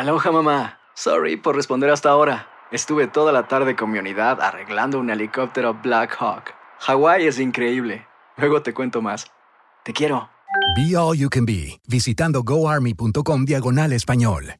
[0.00, 0.78] Aloha mamá.
[0.94, 2.48] Sorry por responder hasta ahora.
[2.72, 6.54] Estuve toda la tarde con mi unidad arreglando un helicóptero Black Hawk.
[6.78, 8.06] Hawái es increíble.
[8.38, 9.30] Luego te cuento más.
[9.84, 10.30] Te quiero.
[10.74, 14.54] Be All You Can Be, visitando goarmy.com diagonal español.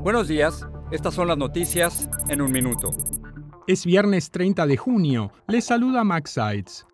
[0.00, 2.90] Buenos días, estas son las noticias en un minuto.
[3.66, 5.32] Es viernes 30 de junio.
[5.48, 6.86] Les saluda Max Sides.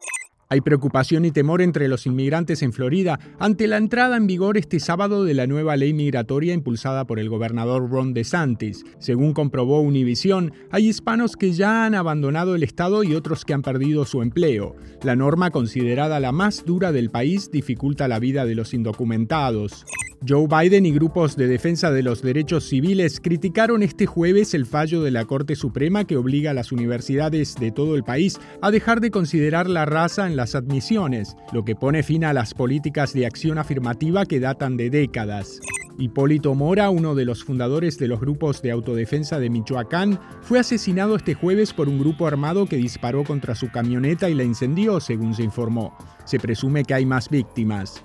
[0.53, 4.81] Hay preocupación y temor entre los inmigrantes en Florida ante la entrada en vigor este
[4.81, 8.85] sábado de la nueva ley migratoria impulsada por el gobernador Ron DeSantis.
[8.99, 13.63] Según comprobó Univision, hay hispanos que ya han abandonado el estado y otros que han
[13.63, 14.75] perdido su empleo.
[15.05, 19.87] La norma, considerada la más dura del país, dificulta la vida de los indocumentados.
[20.29, 25.03] Joe Biden y grupos de defensa de los derechos civiles criticaron este jueves el fallo
[25.03, 29.01] de la Corte Suprema que obliga a las universidades de todo el país a dejar
[29.01, 33.25] de considerar la raza en las admisiones, lo que pone fin a las políticas de
[33.25, 35.59] acción afirmativa que datan de décadas.
[35.99, 41.17] Hipólito Mora, uno de los fundadores de los grupos de autodefensa de Michoacán, fue asesinado
[41.17, 45.35] este jueves por un grupo armado que disparó contra su camioneta y la incendió, según
[45.35, 45.97] se informó.
[46.27, 48.05] Se presume que hay más víctimas.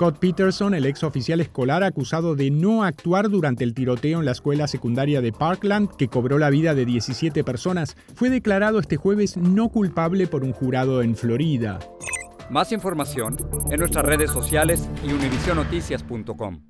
[0.00, 4.32] Scott Peterson, el ex oficial escolar acusado de no actuar durante el tiroteo en la
[4.32, 9.36] escuela secundaria de Parkland, que cobró la vida de 17 personas, fue declarado este jueves
[9.36, 11.80] no culpable por un jurado en Florida.
[12.48, 13.36] Más información
[13.70, 16.69] en nuestras redes sociales y univisionoticias.com.